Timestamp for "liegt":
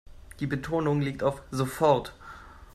0.99-1.21